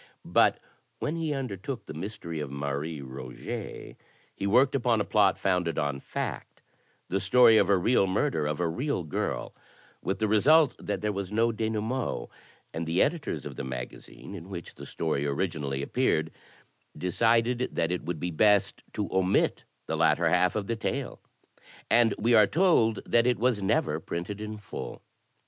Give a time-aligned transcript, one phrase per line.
[0.25, 0.59] But
[0.97, 3.97] when he undertook "The Mystery of Marie R6get"
[4.35, 6.63] he worked upon a plot founded on fact;
[7.09, 9.53] the story of a real murder of a real girl,
[10.01, 12.29] with the result that there was no dinauement,
[12.73, 15.51] and the editors of the magazine in which the 74 THE TECHNIQUE OF THE MYSTERY
[15.51, 16.31] STORY Story originally appeared,
[16.97, 21.21] decided that it would be best to '^ omit the latter half of the tale,
[21.91, 25.03] and we are told that it wp^ never printed in full.